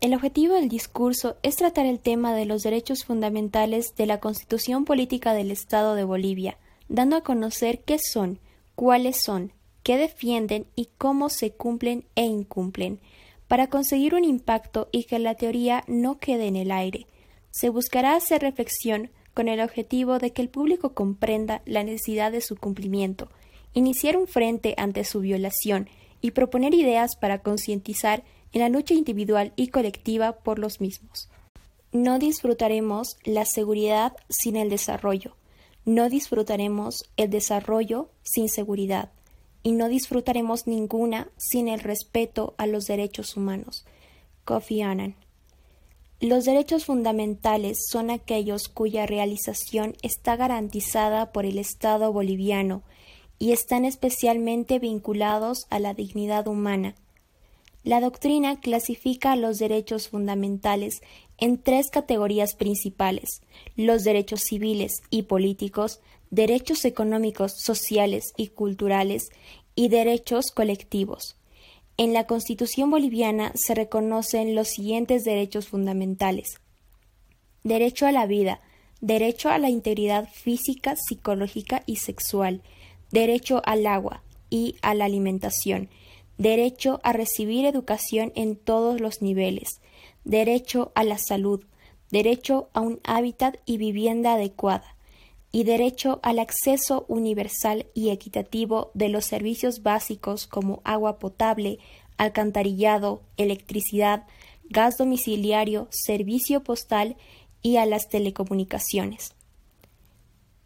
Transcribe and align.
El 0.00 0.14
objetivo 0.14 0.54
del 0.54 0.68
discurso 0.68 1.38
es 1.42 1.56
tratar 1.56 1.84
el 1.84 1.98
tema 1.98 2.32
de 2.32 2.44
los 2.44 2.62
derechos 2.62 3.04
fundamentales 3.04 3.96
de 3.96 4.06
la 4.06 4.20
Constitución 4.20 4.84
Política 4.84 5.34
del 5.34 5.50
Estado 5.50 5.96
de 5.96 6.04
Bolivia, 6.04 6.56
dando 6.88 7.16
a 7.16 7.22
conocer 7.22 7.80
qué 7.80 7.98
son, 7.98 8.38
cuáles 8.76 9.20
son, 9.24 9.52
qué 9.82 9.96
defienden 9.96 10.66
y 10.76 10.88
cómo 10.98 11.28
se 11.30 11.50
cumplen 11.50 12.04
e 12.14 12.22
incumplen, 12.22 13.00
para 13.48 13.66
conseguir 13.66 14.14
un 14.14 14.22
impacto 14.22 14.88
y 14.92 15.02
que 15.02 15.18
la 15.18 15.34
teoría 15.34 15.82
no 15.88 16.20
quede 16.20 16.46
en 16.46 16.54
el 16.54 16.70
aire. 16.70 17.08
Se 17.50 17.68
buscará 17.68 18.14
hacer 18.14 18.42
reflexión 18.42 19.10
con 19.34 19.48
el 19.48 19.60
objetivo 19.60 20.20
de 20.20 20.32
que 20.32 20.42
el 20.42 20.48
público 20.48 20.94
comprenda 20.94 21.60
la 21.66 21.82
necesidad 21.82 22.30
de 22.30 22.40
su 22.40 22.54
cumplimiento, 22.54 23.30
iniciar 23.74 24.16
un 24.16 24.28
frente 24.28 24.74
ante 24.76 25.02
su 25.02 25.18
violación 25.18 25.88
y 26.20 26.30
proponer 26.30 26.72
ideas 26.72 27.16
para 27.16 27.40
concientizar 27.40 28.22
en 28.52 28.60
la 28.60 28.68
lucha 28.68 28.94
individual 28.94 29.52
y 29.56 29.68
colectiva 29.68 30.38
por 30.38 30.58
los 30.58 30.80
mismos. 30.80 31.28
No 31.92 32.18
disfrutaremos 32.18 33.16
la 33.24 33.44
seguridad 33.44 34.16
sin 34.28 34.56
el 34.56 34.70
desarrollo, 34.70 35.36
no 35.84 36.08
disfrutaremos 36.08 37.04
el 37.16 37.30
desarrollo 37.30 38.10
sin 38.22 38.48
seguridad, 38.48 39.10
y 39.62 39.72
no 39.72 39.88
disfrutaremos 39.88 40.66
ninguna 40.66 41.28
sin 41.36 41.68
el 41.68 41.80
respeto 41.80 42.54
a 42.58 42.66
los 42.66 42.86
derechos 42.86 43.36
humanos. 43.36 43.84
Kofi 44.44 44.82
Annan. 44.82 45.16
Los 46.20 46.44
derechos 46.44 46.84
fundamentales 46.84 47.78
son 47.88 48.10
aquellos 48.10 48.68
cuya 48.68 49.06
realización 49.06 49.94
está 50.02 50.36
garantizada 50.36 51.32
por 51.32 51.46
el 51.46 51.58
Estado 51.58 52.12
boliviano 52.12 52.82
y 53.38 53.52
están 53.52 53.84
especialmente 53.84 54.78
vinculados 54.80 55.66
a 55.70 55.78
la 55.78 55.94
dignidad 55.94 56.48
humana. 56.48 56.96
La 57.88 58.02
doctrina 58.02 58.60
clasifica 58.60 59.34
los 59.34 59.56
derechos 59.56 60.10
fundamentales 60.10 61.00
en 61.38 61.56
tres 61.56 61.88
categorías 61.88 62.54
principales 62.54 63.40
los 63.76 64.04
derechos 64.04 64.42
civiles 64.42 65.00
y 65.08 65.22
políticos, 65.22 66.02
derechos 66.28 66.84
económicos, 66.84 67.52
sociales 67.58 68.34
y 68.36 68.48
culturales 68.48 69.30
y 69.74 69.88
derechos 69.88 70.50
colectivos. 70.50 71.38
En 71.96 72.12
la 72.12 72.26
Constitución 72.26 72.90
boliviana 72.90 73.52
se 73.54 73.74
reconocen 73.74 74.54
los 74.54 74.68
siguientes 74.68 75.24
derechos 75.24 75.68
fundamentales. 75.68 76.60
Derecho 77.64 78.04
a 78.04 78.12
la 78.12 78.26
vida, 78.26 78.60
derecho 79.00 79.48
a 79.48 79.56
la 79.56 79.70
integridad 79.70 80.28
física, 80.30 80.94
psicológica 80.94 81.84
y 81.86 81.96
sexual, 81.96 82.60
derecho 83.12 83.62
al 83.64 83.86
agua 83.86 84.22
y 84.50 84.76
a 84.82 84.92
la 84.94 85.06
alimentación, 85.06 85.88
derecho 86.38 87.00
a 87.02 87.12
recibir 87.12 87.66
educación 87.66 88.32
en 88.36 88.56
todos 88.56 89.00
los 89.00 89.20
niveles, 89.20 89.80
derecho 90.24 90.92
a 90.94 91.04
la 91.04 91.18
salud, 91.18 91.64
derecho 92.10 92.70
a 92.72 92.80
un 92.80 93.00
hábitat 93.04 93.56
y 93.66 93.76
vivienda 93.76 94.34
adecuada, 94.34 94.96
y 95.50 95.64
derecho 95.64 96.20
al 96.22 96.38
acceso 96.38 97.04
universal 97.08 97.86
y 97.94 98.10
equitativo 98.10 98.90
de 98.94 99.08
los 99.08 99.24
servicios 99.24 99.82
básicos 99.82 100.46
como 100.46 100.80
agua 100.84 101.18
potable, 101.18 101.78
alcantarillado, 102.18 103.22
electricidad, 103.36 104.26
gas 104.68 104.96
domiciliario, 104.98 105.88
servicio 105.90 106.62
postal 106.62 107.16
y 107.62 107.76
a 107.76 107.86
las 107.86 108.08
telecomunicaciones. 108.08 109.34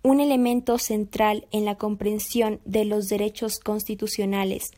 Un 0.02 0.20
elemento 0.20 0.78
central 0.78 1.46
en 1.52 1.64
la 1.64 1.76
comprensión 1.76 2.60
de 2.64 2.84
los 2.84 3.06
derechos 3.06 3.60
constitucionales 3.60 4.72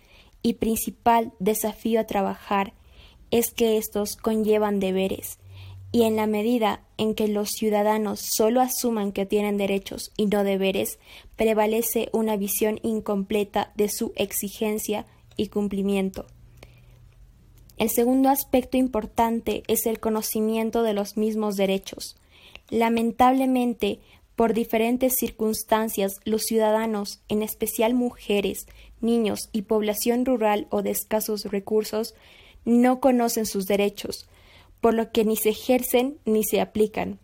y 0.45 0.55
principal 0.55 1.33
desafío 1.41 1.99
a 1.99 2.05
trabajar 2.05 2.75
es 3.33 3.51
que 3.51 3.79
estos 3.79 4.15
conllevan 4.15 4.79
deberes, 4.79 5.41
y 5.91 6.03
en 6.03 6.17
la 6.17 6.27
medida 6.27 6.83
en 6.99 7.15
que 7.15 7.27
los 7.27 7.51
ciudadanos 7.51 8.21
solo 8.21 8.61
asuman 8.61 9.11
que 9.11 9.27
tienen 9.27 9.57
derechos 9.57 10.13
y 10.17 10.27
no 10.27 10.45
deberes, 10.45 10.99
prevalece 11.35 12.11
una 12.13 12.37
visión 12.37 12.79
incompleta 12.83 13.73
de 13.75 13.89
su 13.89 14.13
exigencia 14.17 15.07
y 15.37 15.49
cumplimiento. 15.49 16.27
El 17.77 17.91
segundo 17.91 18.29
aspecto 18.29 18.77
importante 18.77 19.63
es 19.67 19.87
el 19.87 19.99
conocimiento 19.99 20.83
de 20.83 20.93
los 20.93 21.17
mismos 21.17 21.57
derechos. 21.57 22.17
Lamentablemente, 22.71 24.01
por 24.37 24.53
diferentes 24.53 25.15
circunstancias, 25.17 26.15
los 26.25 26.43
ciudadanos, 26.43 27.21
en 27.29 27.43
especial 27.43 27.95
mujeres, 27.95 28.67
niños 29.01 29.49
y 29.53 29.63
población 29.63 30.25
rural 30.25 30.67
o 30.71 30.83
de 30.83 30.91
escasos 30.91 31.45
recursos, 31.45 32.15
no 32.65 33.01
conocen 33.01 33.47
sus 33.47 33.67
derechos, 33.67 34.29
por 34.81 34.95
lo 34.95 35.13
que 35.13 35.25
ni 35.25 35.37
se 35.37 35.51
ejercen 35.51 36.19
ni 36.25 36.43
se 36.45 36.61
aplican, 36.61 37.19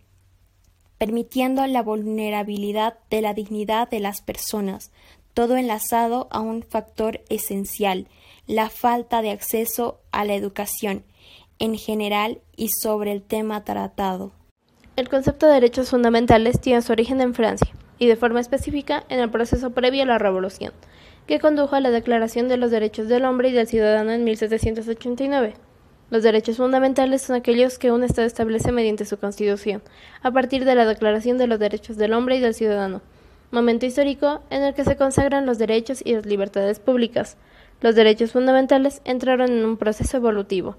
permitiendo 0.99 1.67
la 1.67 1.83
vulnerabilidad 1.83 2.99
de 3.11 3.23
la 3.23 3.35
dignidad 3.35 3.89
de 3.91 4.01
las 4.01 4.21
personas, 4.23 4.93
todo 5.35 5.57
enlazado 5.57 6.29
a 6.31 6.41
un 6.41 6.63
factor 6.63 7.23
esencial, 7.29 8.07
la 8.47 8.69
falta 8.69 9.23
de 9.23 9.31
acceso 9.31 10.01
a 10.13 10.25
la 10.25 10.35
educación 10.35 11.05
en 11.59 11.77
general 11.77 12.41
y 12.57 12.69
sobre 12.69 13.13
el 13.13 13.23
tema 13.23 13.65
tratado. 13.65 14.33
El 15.01 15.09
concepto 15.09 15.47
de 15.47 15.55
derechos 15.55 15.89
fundamentales 15.89 16.61
tiene 16.61 16.83
su 16.83 16.93
origen 16.93 17.23
en 17.23 17.33
Francia 17.33 17.73
y 17.99 18.07
de 18.07 18.17
forma 18.17 18.39
específica 18.39 19.03
en 19.09 19.19
el 19.19 19.31
proceso 19.31 19.71
previo 19.71 20.03
a 20.03 20.07
la 20.07 20.19
Revolución, 20.19 20.75
que 21.27 21.41
condujo 21.41 21.75
a 21.75 21.81
la 21.81 21.91
Declaración 21.91 22.49
de 22.49 22.59
los 22.59 22.71
Derechos 22.71 23.09
del 23.09 23.25
Hombre 23.25 23.49
y 23.49 23.53
del 23.53 23.67
Ciudadano 23.67 24.11
en 24.11 24.25
1789. 24.25 25.55
Los 26.11 26.23
derechos 26.23 26.59
fundamentales 26.59 27.23
son 27.23 27.37
aquellos 27.37 27.79
que 27.79 27.93
un 27.93 28.05
Estado 28.05 28.27
establece 28.27 28.73
mediante 28.73 29.07
su 29.07 29.17
Constitución, 29.17 29.81
a 30.21 30.33
partir 30.33 30.67
de 30.67 30.75
la 30.75 30.85
Declaración 30.85 31.39
de 31.39 31.47
los 31.47 31.59
Derechos 31.59 31.97
del 31.97 32.13
Hombre 32.13 32.37
y 32.37 32.41
del 32.41 32.53
Ciudadano, 32.53 33.01
momento 33.53 33.87
histórico 33.87 34.43
en 34.51 34.65
el 34.65 34.75
que 34.75 34.85
se 34.85 34.97
consagran 34.97 35.47
los 35.47 35.57
derechos 35.57 36.03
y 36.05 36.13
las 36.13 36.27
libertades 36.27 36.79
públicas. 36.79 37.39
Los 37.81 37.95
derechos 37.95 38.33
fundamentales 38.33 39.01
entraron 39.07 39.51
en 39.51 39.65
un 39.65 39.79
proceso 39.79 40.19
evolutivo. 40.19 40.77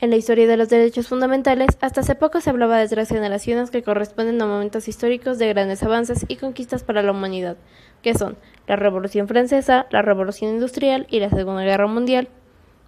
En 0.00 0.10
la 0.10 0.16
historia 0.16 0.46
de 0.46 0.56
los 0.56 0.68
derechos 0.68 1.08
fundamentales, 1.08 1.68
hasta 1.80 2.00
hace 2.00 2.14
poco 2.14 2.40
se 2.40 2.50
hablaba 2.50 2.78
de 2.78 2.88
tres 2.88 3.08
generaciones 3.08 3.70
que 3.70 3.82
corresponden 3.82 4.42
a 4.42 4.46
momentos 4.46 4.88
históricos 4.88 5.38
de 5.38 5.48
grandes 5.48 5.82
avances 5.82 6.26
y 6.28 6.36
conquistas 6.36 6.82
para 6.82 7.02
la 7.02 7.12
humanidad, 7.12 7.56
que 8.02 8.14
son 8.14 8.36
la 8.66 8.76
Revolución 8.76 9.28
Francesa, 9.28 9.86
la 9.90 10.02
Revolución 10.02 10.50
Industrial 10.50 11.06
y 11.10 11.20
la 11.20 11.30
Segunda 11.30 11.62
Guerra 11.62 11.86
Mundial. 11.86 12.28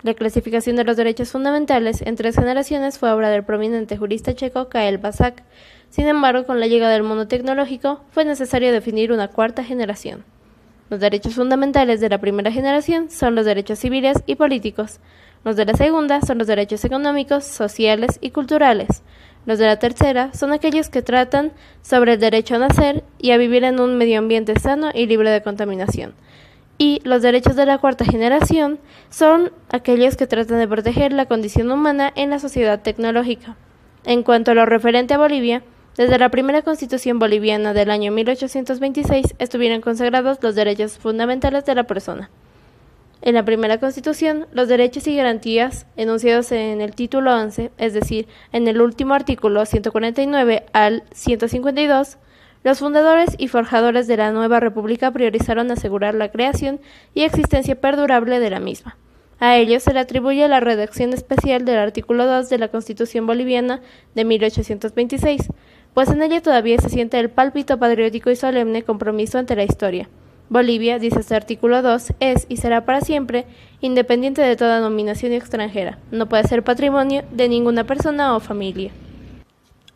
La 0.02 0.14
clasificación 0.14 0.76
de 0.76 0.84
los 0.84 0.96
derechos 0.96 1.30
fundamentales 1.30 2.02
en 2.02 2.16
tres 2.16 2.34
generaciones 2.34 2.98
fue 2.98 3.10
obra 3.12 3.30
del 3.30 3.44
prominente 3.44 3.96
jurista 3.96 4.34
checo 4.34 4.68
Kael 4.68 4.98
Basak. 4.98 5.42
Sin 5.90 6.06
embargo, 6.06 6.44
con 6.44 6.60
la 6.60 6.66
llegada 6.66 6.92
del 6.92 7.02
mundo 7.02 7.28
tecnológico, 7.28 8.02
fue 8.10 8.24
necesario 8.24 8.72
definir 8.72 9.10
una 9.10 9.28
cuarta 9.28 9.64
generación. 9.64 10.24
Los 10.90 11.00
derechos 11.00 11.34
fundamentales 11.34 12.00
de 12.00 12.08
la 12.08 12.18
primera 12.18 12.52
generación 12.52 13.10
son 13.10 13.34
los 13.34 13.46
derechos 13.46 13.78
civiles 13.78 14.22
y 14.26 14.34
políticos. 14.34 15.00
Los 15.46 15.54
de 15.54 15.64
la 15.64 15.74
segunda 15.74 16.22
son 16.22 16.38
los 16.38 16.48
derechos 16.48 16.84
económicos, 16.84 17.44
sociales 17.44 18.18
y 18.20 18.30
culturales. 18.30 19.04
Los 19.46 19.60
de 19.60 19.66
la 19.66 19.78
tercera 19.78 20.34
son 20.34 20.52
aquellos 20.52 20.88
que 20.88 21.02
tratan 21.02 21.52
sobre 21.82 22.14
el 22.14 22.18
derecho 22.18 22.56
a 22.56 22.58
nacer 22.58 23.04
y 23.20 23.30
a 23.30 23.36
vivir 23.36 23.62
en 23.62 23.78
un 23.78 23.96
medio 23.96 24.18
ambiente 24.18 24.58
sano 24.58 24.90
y 24.92 25.06
libre 25.06 25.30
de 25.30 25.42
contaminación 25.42 26.14
y 26.78 27.00
los 27.04 27.22
derechos 27.22 27.54
de 27.54 27.64
la 27.64 27.78
cuarta 27.78 28.04
generación 28.04 28.80
son 29.08 29.52
aquellos 29.70 30.16
que 30.16 30.26
tratan 30.26 30.58
de 30.58 30.66
proteger 30.66 31.12
la 31.12 31.26
condición 31.26 31.70
humana 31.70 32.12
en 32.16 32.30
la 32.30 32.40
sociedad 32.40 32.82
tecnológica. 32.82 33.56
En 34.04 34.24
cuanto 34.24 34.50
a 34.50 34.54
lo 34.54 34.66
referente 34.66 35.14
a 35.14 35.18
Bolivia, 35.18 35.62
desde 35.96 36.18
la 36.18 36.28
primera 36.28 36.62
constitución 36.62 37.20
boliviana 37.20 37.72
del 37.72 37.92
año 37.92 38.10
1826 38.10 39.36
estuvieron 39.38 39.80
consagrados 39.80 40.42
los 40.42 40.56
derechos 40.56 40.98
fundamentales 40.98 41.64
de 41.64 41.76
la 41.76 41.84
persona. 41.84 42.30
En 43.22 43.34
la 43.34 43.44
primera 43.44 43.78
constitución, 43.78 44.46
los 44.52 44.68
derechos 44.68 45.06
y 45.06 45.16
garantías 45.16 45.86
enunciados 45.96 46.52
en 46.52 46.80
el 46.80 46.94
título 46.94 47.34
11, 47.34 47.72
es 47.78 47.94
decir, 47.94 48.28
en 48.52 48.68
el 48.68 48.80
último 48.80 49.14
artículo 49.14 49.64
149 49.64 50.64
al 50.72 51.02
152, 51.12 52.18
los 52.62 52.78
fundadores 52.78 53.34
y 53.38 53.48
forjadores 53.48 54.06
de 54.06 54.16
la 54.18 54.32
nueva 54.32 54.60
república 54.60 55.10
priorizaron 55.12 55.70
asegurar 55.70 56.14
la 56.14 56.30
creación 56.30 56.80
y 57.14 57.22
existencia 57.22 57.80
perdurable 57.80 58.38
de 58.38 58.50
la 58.50 58.60
misma. 58.60 58.96
A 59.38 59.56
ellos 59.56 59.82
se 59.82 59.92
le 59.92 60.00
atribuye 60.00 60.46
la 60.48 60.60
redacción 60.60 61.12
especial 61.12 61.64
del 61.64 61.78
artículo 61.78 62.26
2 62.26 62.48
de 62.48 62.58
la 62.58 62.68
Constitución 62.68 63.26
boliviana 63.26 63.80
de 64.14 64.24
1826, 64.24 65.48
pues 65.94 66.10
en 66.10 66.22
ella 66.22 66.42
todavía 66.42 66.78
se 66.78 66.90
siente 66.90 67.18
el 67.18 67.30
pálpito 67.30 67.78
patriótico 67.78 68.30
y 68.30 68.36
solemne 68.36 68.82
compromiso 68.82 69.38
ante 69.38 69.56
la 69.56 69.64
historia. 69.64 70.08
Bolivia, 70.48 71.00
dice 71.00 71.20
este 71.20 71.34
artículo 71.34 71.82
2, 71.82 72.12
es 72.20 72.46
y 72.48 72.58
será 72.58 72.84
para 72.84 73.00
siempre 73.00 73.46
independiente 73.80 74.42
de 74.42 74.54
toda 74.54 74.80
nominación 74.80 75.32
extranjera. 75.32 75.98
No 76.12 76.28
puede 76.28 76.44
ser 76.44 76.62
patrimonio 76.62 77.24
de 77.32 77.48
ninguna 77.48 77.84
persona 77.84 78.36
o 78.36 78.40
familia. 78.40 78.92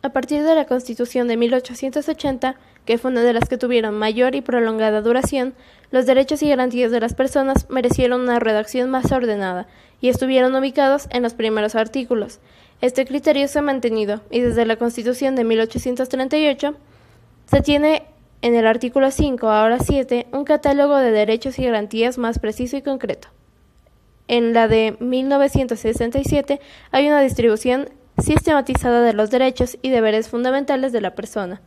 A 0.01 0.09
partir 0.09 0.43
de 0.43 0.55
la 0.55 0.65
Constitución 0.65 1.29
de 1.29 1.37
1880, 1.37 2.55
que 2.85 2.97
fue 2.97 3.11
una 3.11 3.21
de 3.21 3.31
las 3.31 3.47
que 3.47 3.57
tuvieron 3.57 3.97
mayor 3.97 4.35
y 4.35 4.41
prolongada 4.41 5.01
duración, 5.01 5.53
los 5.89 6.05
derechos 6.05 6.41
y 6.43 6.49
garantías 6.49 6.91
de 6.91 6.99
las 6.99 7.13
personas 7.13 7.69
merecieron 7.69 8.21
una 8.21 8.39
redacción 8.39 8.89
más 8.89 9.11
ordenada 9.11 9.67
y 10.01 10.09
estuvieron 10.09 10.55
ubicados 10.55 11.07
en 11.11 11.23
los 11.23 11.33
primeros 11.33 11.75
artículos. 11.75 12.39
Este 12.81 13.05
criterio 13.05 13.47
se 13.47 13.59
ha 13.59 13.61
mantenido 13.61 14.21
y 14.31 14.41
desde 14.41 14.65
la 14.65 14.75
Constitución 14.75 15.35
de 15.35 15.43
1838 15.43 16.75
se 17.45 17.61
tiene 17.61 18.03
en 18.41 18.55
el 18.55 18.65
artículo 18.65 19.11
5, 19.11 19.49
ahora 19.49 19.79
7, 19.79 20.27
un 20.31 20.43
catálogo 20.43 20.97
de 20.97 21.11
derechos 21.11 21.59
y 21.59 21.65
garantías 21.65 22.17
más 22.17 22.39
preciso 22.39 22.77
y 22.77 22.81
concreto. 22.81 23.27
En 24.27 24.53
la 24.53 24.67
de 24.67 24.95
1967 24.99 26.59
hay 26.91 27.07
una 27.07 27.21
distribución 27.21 27.89
sistematizada 28.17 29.01
de 29.01 29.13
los 29.13 29.29
derechos 29.29 29.77
y 29.81 29.89
deberes 29.89 30.29
fundamentales 30.29 30.91
de 30.91 31.01
la 31.01 31.15
persona. 31.15 31.61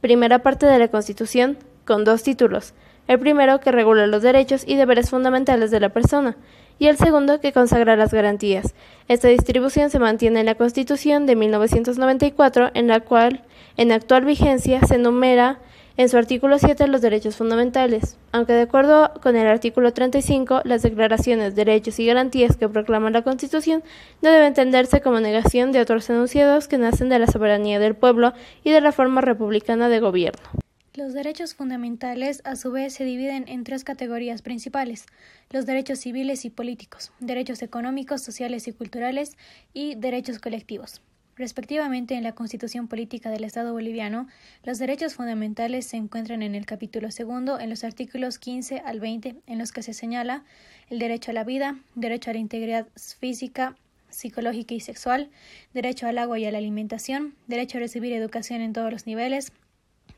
Primera 0.00 0.40
parte 0.40 0.66
de 0.66 0.78
la 0.78 0.88
Constitución, 0.88 1.58
con 1.84 2.04
dos 2.04 2.22
títulos. 2.22 2.74
El 3.06 3.18
primero 3.18 3.60
que 3.60 3.72
regula 3.72 4.06
los 4.06 4.22
derechos 4.22 4.64
y 4.66 4.76
deberes 4.76 5.10
fundamentales 5.10 5.70
de 5.70 5.80
la 5.80 5.88
persona 5.88 6.36
y 6.78 6.86
el 6.86 6.96
segundo 6.96 7.40
que 7.40 7.52
consagra 7.52 7.96
las 7.96 8.12
garantías. 8.12 8.74
Esta 9.08 9.28
distribución 9.28 9.90
se 9.90 9.98
mantiene 9.98 10.40
en 10.40 10.46
la 10.46 10.54
Constitución 10.54 11.26
de 11.26 11.34
1994, 11.34 12.70
en 12.74 12.86
la 12.86 13.00
cual, 13.00 13.42
en 13.76 13.92
actual 13.92 14.24
vigencia, 14.24 14.80
se 14.86 14.94
enumera 14.94 15.58
en 15.98 16.08
su 16.08 16.16
artículo 16.16 16.60
7 16.60 16.86
los 16.86 17.02
derechos 17.02 17.36
fundamentales, 17.36 18.16
aunque 18.30 18.52
de 18.52 18.62
acuerdo 18.62 19.12
con 19.20 19.34
el 19.34 19.48
artículo 19.48 19.92
35, 19.92 20.62
las 20.64 20.82
declaraciones, 20.82 21.56
derechos 21.56 21.98
y 21.98 22.06
garantías 22.06 22.56
que 22.56 22.68
proclama 22.68 23.10
la 23.10 23.22
Constitución 23.22 23.82
no 24.22 24.30
deben 24.30 24.46
entenderse 24.46 25.00
como 25.00 25.18
negación 25.18 25.72
de 25.72 25.80
otros 25.80 26.08
enunciados 26.08 26.68
que 26.68 26.78
nacen 26.78 27.08
de 27.08 27.18
la 27.18 27.26
soberanía 27.26 27.80
del 27.80 27.96
pueblo 27.96 28.32
y 28.62 28.70
de 28.70 28.80
la 28.80 28.92
forma 28.92 29.22
republicana 29.22 29.88
de 29.88 29.98
gobierno. 29.98 30.48
Los 30.94 31.14
derechos 31.14 31.54
fundamentales, 31.54 32.42
a 32.44 32.54
su 32.54 32.70
vez, 32.70 32.94
se 32.94 33.04
dividen 33.04 33.44
en 33.48 33.64
tres 33.64 33.82
categorías 33.82 34.40
principales: 34.40 35.04
los 35.50 35.66
derechos 35.66 35.98
civiles 35.98 36.44
y 36.44 36.50
políticos, 36.50 37.10
derechos 37.18 37.60
económicos, 37.60 38.22
sociales 38.22 38.68
y 38.68 38.72
culturales, 38.72 39.36
y 39.74 39.96
derechos 39.96 40.38
colectivos. 40.38 41.00
Respectivamente, 41.38 42.16
en 42.16 42.24
la 42.24 42.32
Constitución 42.34 42.88
Política 42.88 43.30
del 43.30 43.44
Estado 43.44 43.72
Boliviano, 43.72 44.26
los 44.64 44.80
derechos 44.80 45.14
fundamentales 45.14 45.86
se 45.86 45.96
encuentran 45.96 46.42
en 46.42 46.56
el 46.56 46.66
capítulo 46.66 47.12
segundo, 47.12 47.60
en 47.60 47.70
los 47.70 47.84
artículos 47.84 48.40
15 48.40 48.82
al 48.84 48.98
20, 48.98 49.36
en 49.46 49.58
los 49.58 49.70
que 49.70 49.84
se 49.84 49.94
señala 49.94 50.42
el 50.90 50.98
derecho 50.98 51.30
a 51.30 51.34
la 51.34 51.44
vida, 51.44 51.78
derecho 51.94 52.30
a 52.30 52.32
la 52.32 52.40
integridad 52.40 52.88
física, 53.20 53.76
psicológica 54.08 54.74
y 54.74 54.80
sexual, 54.80 55.30
derecho 55.74 56.08
al 56.08 56.18
agua 56.18 56.40
y 56.40 56.44
a 56.44 56.50
la 56.50 56.58
alimentación, 56.58 57.36
derecho 57.46 57.78
a 57.78 57.82
recibir 57.82 58.12
educación 58.14 58.60
en 58.60 58.72
todos 58.72 58.90
los 58.90 59.06
niveles, 59.06 59.52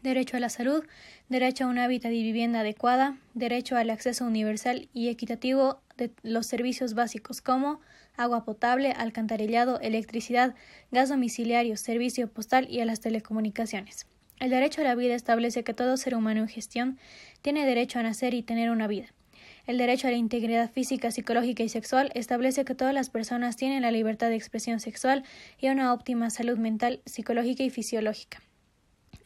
derecho 0.03 0.39
a 0.39 0.41
la 0.41 0.49
salud, 0.49 0.85
derecho 1.29 1.65
a 1.65 1.67
un 1.67 1.79
hábitat 1.79 2.13
y 2.13 2.23
vivienda 2.23 2.61
adecuada, 2.61 3.19
derecho 3.35 3.77
al 3.77 3.91
acceso 3.91 4.25
universal 4.25 4.89
y 4.95 5.09
equitativo 5.09 5.83
de 5.99 6.13
los 6.23 6.47
servicios 6.47 6.95
básicos 6.95 7.43
como 7.43 7.79
agua 8.17 8.45
potable, 8.45 8.93
alcantarillado, 8.93 9.81
electricidad, 9.81 10.55
gas 10.91 11.09
domiciliario, 11.09 11.77
servicio 11.77 12.29
postal 12.29 12.69
y 12.71 12.81
a 12.81 12.85
las 12.85 13.01
telecomunicaciones. 13.01 14.07
El 14.39 14.51
derecho 14.51 14.81
a 14.81 14.85
la 14.85 14.95
vida 14.95 15.15
establece 15.15 15.65
que 15.65 15.75
todo 15.75 15.97
ser 15.97 16.15
humano 16.15 16.41
en 16.41 16.49
gestión 16.49 16.99
tiene 17.43 17.67
derecho 17.67 17.99
a 17.99 18.03
nacer 18.03 18.35
y 18.35 18.43
tener 18.43 18.71
una 18.71 18.87
vida. 18.87 19.07
El 19.67 19.79
derecho 19.79 20.09
a 20.09 20.11
la 20.11 20.17
integridad 20.17 20.71
física, 20.71 21.11
psicológica 21.11 21.63
y 21.63 21.69
sexual 21.69 22.11
establece 22.15 22.65
que 22.65 22.75
todas 22.75 22.95
las 22.95 23.11
personas 23.11 23.57
tienen 23.57 23.83
la 23.83 23.91
libertad 23.91 24.29
de 24.29 24.37
expresión 24.37 24.81
sexual 24.81 25.25
y 25.61 25.69
una 25.69 25.93
óptima 25.93 26.31
salud 26.31 26.59
mental, 26.59 27.01
psicológica 27.05 27.63
y 27.63 27.71
fisiológica. 27.71 28.43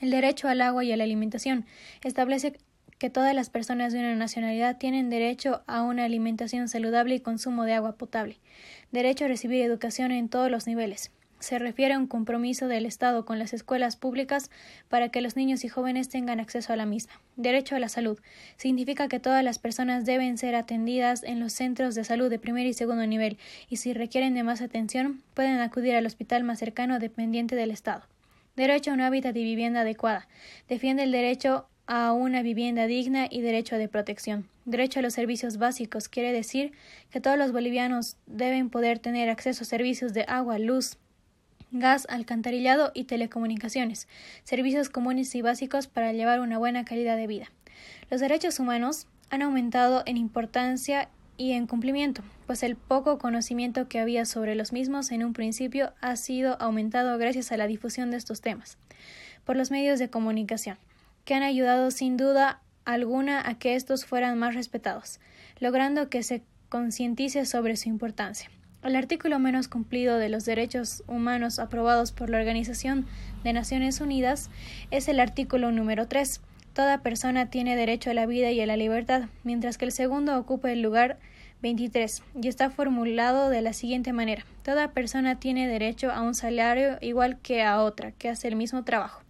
El 0.00 0.10
derecho 0.10 0.48
al 0.48 0.60
agua 0.60 0.84
y 0.84 0.92
a 0.92 0.96
la 0.96 1.04
alimentación 1.04 1.64
establece 2.02 2.58
que 2.99 3.11
todas 3.11 3.35
las 3.35 3.50
personas 3.50 3.93
de 3.93 4.00
una 4.00 4.14
nacionalidad 4.14 4.79
tienen 4.79 5.11
derecho 5.11 5.62
a 5.67 5.82
una 5.82 6.05
alimentación 6.05 6.69
saludable 6.69 7.17
y 7.17 7.20
consumo 7.20 7.64
de 7.64 7.75
agua 7.75 7.96
potable, 7.96 8.38
derecho 8.93 9.25
a 9.25 9.29
recibir 9.29 9.62
educación 9.62 10.12
en 10.12 10.29
todos 10.29 10.50
los 10.50 10.67
niveles. 10.67 11.11
Se 11.44 11.58
refiere 11.58 11.93
a 11.93 11.99
un 11.99 12.06
compromiso 12.06 12.69
del 12.69 12.87
Estado 12.87 13.26
con 13.26 13.38
las 13.38 13.52
escuelas 13.52 13.96
públicas 13.96 14.50
para 14.88 15.11
que 15.11 15.20
los 15.20 15.37
niños 15.37 15.62
y 15.64 15.69
jóvenes 15.69 16.08
tengan 16.08 16.41
acceso 16.41 16.73
a 16.73 16.76
la 16.76 16.87
misma. 16.87 17.20
Derecho 17.37 17.76
a 17.76 17.79
la 17.81 17.91
salud. 17.91 18.19
Significa 18.56 19.08
que 19.08 19.20
todas 19.20 19.44
las 19.44 19.58
personas 19.58 20.06
deben 20.06 20.38
ser 20.38 20.55
atendidas 20.55 21.23
en 21.23 21.40
los 21.40 21.52
centros 21.52 21.94
de 21.94 22.05
salud 22.05 22.31
de 22.31 22.38
primer 22.38 22.67
y 22.67 22.73
segundo 22.73 23.06
nivel 23.06 23.37
y 23.69 23.76
si 23.76 23.93
requieren 23.93 24.32
de 24.32 24.43
más 24.43 24.62
atención 24.62 25.23
pueden 25.35 25.61
acudir 25.61 25.94
al 25.97 26.06
hospital 26.06 26.44
más 26.44 26.61
cercano 26.61 26.99
dependiente 26.99 27.56
del 27.56 27.73
Estado. 27.73 28.06
Derecho 28.56 28.93
a 28.93 28.94
un 28.94 29.02
hábitat 29.02 29.37
y 29.37 29.44
vivienda 29.44 29.82
adecuada. 29.82 30.26
Defiende 30.67 31.02
el 31.02 31.12
derecho 31.12 31.67
a 31.86 32.12
una 32.12 32.42
vivienda 32.42 32.86
digna 32.86 33.26
y 33.31 33.40
derecho 33.40 33.76
de 33.76 33.88
protección. 33.88 34.48
Derecho 34.64 35.00
a 35.00 35.02
los 35.02 35.14
servicios 35.14 35.58
básicos 35.58 36.08
quiere 36.08 36.32
decir 36.32 36.72
que 37.10 37.20
todos 37.20 37.36
los 37.36 37.52
bolivianos 37.52 38.16
deben 38.26 38.70
poder 38.70 38.98
tener 38.98 39.28
acceso 39.28 39.64
a 39.64 39.66
servicios 39.66 40.14
de 40.14 40.25
agua, 40.26 40.58
luz, 40.58 40.96
gas, 41.70 42.06
alcantarillado 42.08 42.92
y 42.94 43.04
telecomunicaciones, 43.04 44.08
servicios 44.44 44.88
comunes 44.88 45.34
y 45.34 45.42
básicos 45.42 45.86
para 45.86 46.12
llevar 46.12 46.40
una 46.40 46.58
buena 46.58 46.84
calidad 46.84 47.16
de 47.16 47.26
vida. 47.26 47.50
Los 48.10 48.20
derechos 48.20 48.58
humanos 48.58 49.06
han 49.30 49.42
aumentado 49.42 50.02
en 50.06 50.16
importancia 50.16 51.08
y 51.37 51.52
en 51.52 51.66
cumplimiento, 51.66 52.22
pues 52.46 52.62
el 52.62 52.76
poco 52.76 53.19
conocimiento 53.19 53.88
que 53.88 53.98
había 53.98 54.25
sobre 54.25 54.54
los 54.54 54.72
mismos 54.72 55.10
en 55.10 55.25
un 55.25 55.32
principio 55.32 55.92
ha 56.00 56.14
sido 56.16 56.56
aumentado 56.60 57.19
gracias 57.19 57.50
a 57.50 57.56
la 57.56 57.66
difusión 57.66 58.10
de 58.10 58.19
estos 58.19 58.40
temas 58.40 58.78
por 59.44 59.56
los 59.56 59.70
medios 59.70 59.98
de 59.98 60.08
comunicación, 60.08 60.78
que 61.25 61.35
han 61.35 61.43
ayudado 61.43 61.91
sin 61.91 62.17
duda 62.17 62.62
alguna 62.85 63.49
a 63.49 63.59
que 63.59 63.75
estos 63.75 64.05
fueran 64.05 64.38
más 64.38 64.55
respetados, 64.55 65.21
logrando 65.59 66.09
que 66.09 66.23
se 66.23 66.43
concientice 66.69 67.47
sobre 67.47 67.76
su 67.76 67.88
importancia. 67.88 68.50
El 68.82 68.97
artículo 68.97 69.38
menos 69.38 69.69
cumplido 69.69 70.19
de 70.19 70.29
los 70.29 70.44
derechos 70.44 71.03
humanos 71.06 71.59
aprobados 71.59 72.12
por 72.12 72.29
la 72.29 72.38
Organización 72.38 73.06
de 73.43 73.55
Naciones 73.55 74.00
Unidas 74.00 74.50
es 74.91 75.09
el 75.09 75.21
artículo 75.21 75.73
número 75.73 76.06
3, 76.06 76.41
Toda 76.75 77.03
persona 77.03 77.50
tiene 77.50 77.76
derecho 77.76 78.11
a 78.11 78.15
la 78.15 78.26
vida 78.26 78.50
y 78.50 78.61
a 78.61 78.67
la 78.67 78.76
libertad, 78.76 79.29
mientras 79.44 79.79
que 79.79 79.85
el 79.85 79.93
segundo 79.93 80.37
ocupa 80.37 80.73
el 80.73 80.82
lugar 80.82 81.19
23 81.62 82.25
y 82.43 82.49
está 82.49 82.69
formulado 82.69 83.49
de 83.49 83.62
la 83.62 83.73
siguiente 83.73 84.12
manera. 84.12 84.44
Toda 84.65 84.91
persona 84.91 85.38
tiene 85.38 85.69
derecho 85.69 86.11
a 86.11 86.21
un 86.21 86.35
salario 86.35 86.99
igual 87.00 87.38
que 87.38 87.62
a 87.62 87.81
otra 87.81 88.11
que 88.11 88.29
hace 88.29 88.49
el 88.49 88.56
mismo 88.56 88.82
trabajo. 88.82 89.24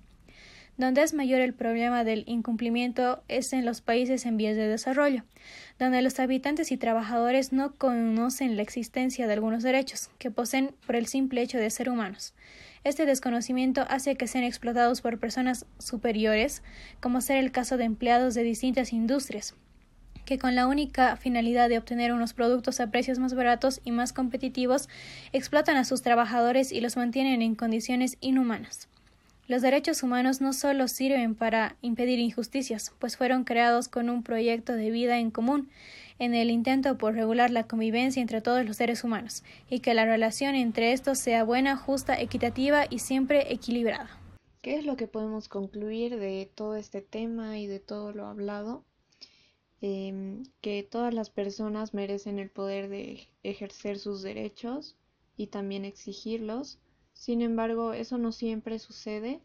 Donde 0.77 1.03
es 1.03 1.15
mayor 1.15 1.41
el 1.41 1.55
problema 1.55 2.03
del 2.03 2.25
incumplimiento 2.27 3.23
es 3.29 3.53
en 3.53 3.65
los 3.65 3.81
países 3.81 4.27
en 4.27 4.37
vías 4.37 4.57
de 4.57 4.67
desarrollo, 4.67 5.23
donde 5.79 6.03
los 6.03 6.19
habitantes 6.19 6.73
y 6.73 6.77
trabajadores 6.77 7.53
no 7.53 7.75
conocen 7.75 8.57
la 8.57 8.63
existencia 8.63 9.29
de 9.29 9.35
algunos 9.35 9.63
derechos 9.63 10.11
que 10.19 10.33
poseen 10.33 10.75
por 10.85 10.97
el 10.97 11.07
simple 11.07 11.43
hecho 11.43 11.59
de 11.59 11.71
ser 11.71 11.89
humanos. 11.89 12.35
Este 12.83 13.07
desconocimiento 13.07 13.87
hace 13.89 14.17
que 14.17 14.27
sean 14.27 14.43
explotados 14.43 15.01
por 15.01 15.21
personas 15.21 15.65
superiores, 15.79 16.63
como 17.01 17.21
ser 17.21 17.37
el 17.37 17.53
caso 17.53 17.77
de 17.77 17.85
empleados 17.85 18.35
de 18.35 18.43
distintas 18.43 18.93
industrias, 18.93 19.55
que 20.25 20.41
con 20.41 20.57
la 20.57 20.67
única 20.67 21.17
finalidad 21.17 21.69
de 21.69 21.79
obtener 21.79 22.13
unos 22.13 22.35
productos 22.35 22.81
a 22.81 22.91
precios 22.91 23.21
más 23.21 23.35
baratos 23.35 23.81
y 23.85 23.93
más 23.93 24.13
competitivos, 24.13 24.89
explotan 25.33 25.77
a 25.77 25.85
sus 25.85 26.03
trabajadores 26.03 26.73
y 26.73 26.81
los 26.81 26.97
mantienen 26.97 27.43
en 27.43 27.55
condiciones 27.55 28.19
inhumanas. 28.21 28.89
Los 29.47 29.61
derechos 29.61 30.03
humanos 30.03 30.41
no 30.41 30.55
solo 30.55 30.89
sirven 30.89 31.35
para 31.35 31.77
impedir 31.83 32.19
injusticias, 32.19 32.95
pues 32.99 33.19
fueron 33.19 33.45
creados 33.45 33.89
con 33.89 34.09
un 34.09 34.23
proyecto 34.23 34.73
de 34.73 34.91
vida 34.91 35.19
en 35.19 35.31
común, 35.31 35.69
en 36.19 36.35
el 36.35 36.51
intento 36.51 36.97
por 36.97 37.13
regular 37.15 37.51
la 37.51 37.67
convivencia 37.67 38.23
entre 38.23 38.41
todos 38.41 38.65
los 38.65 38.79
seres 38.79 39.05
humanos, 39.05 39.43
y 39.69 39.81
que 39.81 39.93
la 39.93 40.07
relación 40.07 40.55
entre 40.55 40.93
estos 40.93 41.19
sea 41.19 41.45
buena, 41.45 41.77
justa, 41.77 42.19
equitativa 42.19 42.87
y 42.89 43.01
siempre 43.01 43.53
equilibrada. 43.53 44.19
¿Qué 44.63 44.77
es 44.77 44.87
lo 44.87 44.97
que 44.97 45.09
podemos 45.09 45.49
concluir 45.49 46.19
de 46.19 46.51
todo 46.55 46.77
este 46.77 47.03
tema 47.03 47.59
y 47.59 47.67
de 47.67 47.81
todo 47.81 48.13
lo 48.13 48.27
hablado? 48.27 48.83
Em, 49.83 50.45
que 50.63 50.83
todas 50.83 51.13
las 51.13 51.29
personas 51.29 51.93
merecen 51.93 52.39
el 52.39 52.49
poder 52.49 52.89
de 52.89 53.29
ejercer 53.43 53.99
sus 53.99 54.23
derechos 54.23 54.97
y 55.37 55.49
también 55.49 55.85
exigirlos. 55.85 56.79
Sin 57.15 57.41
embargo, 57.41 57.95
eso 57.95 58.19
no 58.19 58.33
siempre 58.33 58.79
sucede 58.79 59.41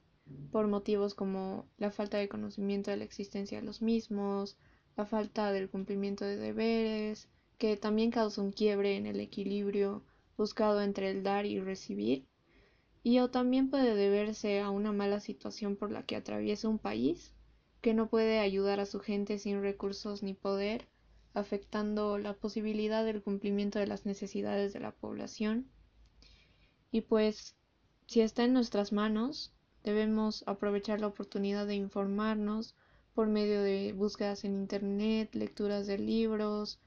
por 0.51 0.67
motivos 0.67 1.15
como 1.15 1.65
la 1.77 1.91
falta 1.91 2.17
de 2.17 2.27
conocimiento 2.27 2.91
de 2.91 2.97
la 2.97 3.05
existencia 3.05 3.59
de 3.59 3.65
los 3.65 3.81
mismos, 3.81 4.57
la 4.97 5.05
falta 5.05 5.51
del 5.53 5.69
cumplimiento 5.69 6.25
de 6.25 6.35
deberes, 6.35 7.29
que 7.57 7.77
también 7.77 8.11
causa 8.11 8.41
un 8.41 8.51
quiebre 8.51 8.97
en 8.97 9.05
el 9.05 9.19
equilibrio 9.19 10.03
buscado 10.35 10.81
entre 10.81 11.09
el 11.09 11.23
dar 11.23 11.45
y 11.45 11.59
recibir, 11.59 12.25
y 13.03 13.19
o 13.19 13.29
también 13.29 13.69
puede 13.69 13.95
deberse 13.95 14.59
a 14.59 14.69
una 14.69 14.91
mala 14.91 15.19
situación 15.19 15.75
por 15.75 15.91
la 15.91 16.03
que 16.03 16.15
atraviesa 16.15 16.67
un 16.67 16.79
país, 16.79 17.33
que 17.81 17.93
no 17.93 18.09
puede 18.09 18.39
ayudar 18.39 18.79
a 18.79 18.85
su 18.85 18.99
gente 18.99 19.39
sin 19.39 19.61
recursos 19.61 20.23
ni 20.23 20.33
poder, 20.33 20.88
afectando 21.33 22.17
la 22.17 22.33
posibilidad 22.33 23.05
del 23.05 23.21
cumplimiento 23.21 23.79
de 23.79 23.88
las 23.88 24.05
necesidades 24.05 24.73
de 24.73 24.79
la 24.79 24.91
población. 24.91 25.69
Y 26.91 27.01
pues, 27.01 27.55
si 28.10 28.22
está 28.22 28.44
en 28.44 28.54
nuestras 28.54 28.92
manos, 28.92 29.51
debemos 29.84 30.44
aprovechar 30.48 31.00
la 31.00 31.06
oportunidad 31.06 31.68
de 31.68 31.75
informarnos, 31.75 32.74
por 33.13 33.28
medio 33.28 33.62
de 33.62 33.94
búsquedas 33.94 34.46
en 34.46 34.54
internet, 34.54 35.36
lecturas 35.36 35.86
de 35.86 36.00
libros, 36.00 36.80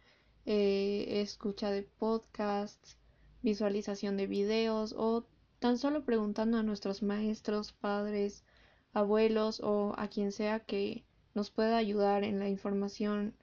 eh, 0.46 1.20
escucha 1.22 1.70
de 1.70 1.84
podcasts, 1.84 2.96
visualización 3.40 4.16
de 4.16 4.26
videos 4.26 4.96
o 4.98 5.24
tan 5.60 5.78
solo 5.78 6.04
preguntando 6.04 6.58
a 6.58 6.64
nuestros 6.64 7.04
maestros, 7.04 7.70
padres, 7.70 8.42
abuelos 8.92 9.60
o 9.60 9.94
a 9.98 10.08
quien 10.08 10.32
sea 10.32 10.58
que 10.58 11.04
nos 11.34 11.52
pueda 11.52 11.76
ayudar 11.76 12.24
en 12.24 12.40
la 12.40 12.48
información, 12.48 13.36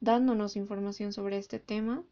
dándonos 0.00 0.56
información 0.56 1.12
sobre 1.12 1.38
este 1.38 1.60
tema. 1.60 2.02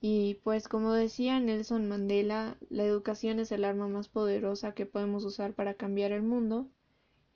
Y 0.00 0.40
pues 0.42 0.66
como 0.66 0.92
decía 0.92 1.38
Nelson 1.40 1.86
Mandela, 1.86 2.56
la 2.70 2.84
educación 2.84 3.38
es 3.38 3.52
el 3.52 3.64
arma 3.64 3.86
más 3.86 4.08
poderosa 4.08 4.74
que 4.74 4.86
podemos 4.86 5.24
usar 5.24 5.52
para 5.54 5.74
cambiar 5.74 6.12
el 6.12 6.22
mundo. 6.22 6.68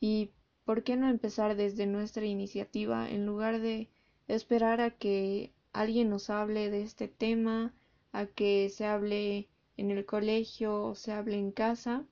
Y 0.01 0.31
¿por 0.65 0.83
qué 0.83 0.97
no 0.97 1.09
empezar 1.09 1.57
desde 1.57 1.87
nuestra 1.87 2.25
iniciativa 2.25 3.09
en 3.11 3.27
lugar 3.27 3.61
de 3.61 3.91
esperar 4.29 4.81
a 4.81 4.91
que 4.91 5.53
alguien 5.75 6.09
nos 6.09 6.31
hable 6.31 6.71
de 6.71 6.83
este 6.83 7.07
tema, 7.07 7.75
a 8.13 8.27
que 8.27 8.71
se 8.71 8.87
hable 8.87 9.51
en 9.77 9.91
el 9.91 10.07
colegio 10.07 10.83
o 10.83 10.95
se 10.95 11.13
hable 11.13 11.37
en 11.37 11.53
casa, 11.53 12.07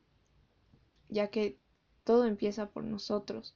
ya 1.09 1.29
que 1.29 1.59
todo 2.05 2.27
empieza 2.27 2.69
por 2.71 2.85
nosotros. 2.85 3.55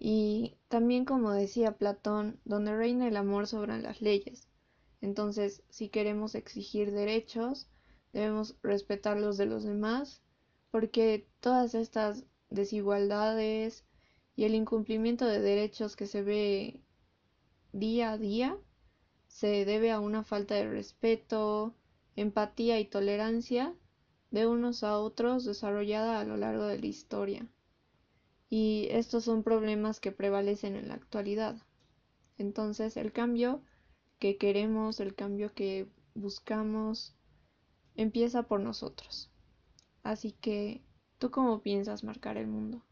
Y 0.00 0.56
también 0.68 1.04
como 1.04 1.30
decía 1.30 1.76
Platón, 1.76 2.40
donde 2.44 2.76
reina 2.76 3.06
el 3.06 3.16
amor 3.16 3.46
sobran 3.46 3.82
las 3.82 4.00
leyes. 4.00 4.47
Entonces, 5.00 5.62
si 5.68 5.88
queremos 5.88 6.34
exigir 6.34 6.92
derechos, 6.92 7.68
debemos 8.12 8.56
respetar 8.62 9.16
los 9.16 9.36
de 9.36 9.46
los 9.46 9.64
demás, 9.64 10.22
porque 10.70 11.28
todas 11.40 11.74
estas 11.74 12.24
desigualdades 12.50 13.84
y 14.36 14.44
el 14.44 14.54
incumplimiento 14.54 15.26
de 15.26 15.40
derechos 15.40 15.96
que 15.96 16.06
se 16.06 16.22
ve 16.22 16.80
día 17.72 18.12
a 18.12 18.18
día 18.18 18.56
se 19.26 19.64
debe 19.64 19.90
a 19.90 20.00
una 20.00 20.24
falta 20.24 20.54
de 20.54 20.68
respeto, 20.68 21.74
empatía 22.16 22.80
y 22.80 22.86
tolerancia 22.86 23.74
de 24.30 24.46
unos 24.46 24.82
a 24.82 24.98
otros 24.98 25.44
desarrollada 25.44 26.20
a 26.20 26.24
lo 26.24 26.36
largo 26.36 26.64
de 26.64 26.78
la 26.78 26.86
historia. 26.86 27.46
Y 28.50 28.88
estos 28.90 29.24
son 29.24 29.42
problemas 29.42 30.00
que 30.00 30.12
prevalecen 30.12 30.74
en 30.76 30.88
la 30.88 30.94
actualidad. 30.94 31.56
Entonces 32.38 32.96
el 32.96 33.12
cambio 33.12 33.62
que 34.18 34.36
queremos, 34.36 35.00
el 35.00 35.14
cambio 35.14 35.52
que 35.54 35.88
buscamos, 36.14 37.14
empieza 37.94 38.44
por 38.44 38.60
nosotros. 38.60 39.30
Así 40.02 40.32
que, 40.32 40.82
¿tú 41.18 41.30
cómo 41.30 41.62
piensas 41.62 42.04
marcar 42.04 42.36
el 42.36 42.46
mundo? 42.46 42.82